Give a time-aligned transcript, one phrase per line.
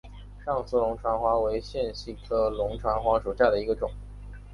[0.43, 3.87] 上思龙船花为茜草科龙船花属下的一个种。